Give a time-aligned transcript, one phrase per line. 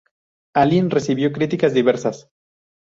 [0.55, 2.27] Alien recibió críticas diversas.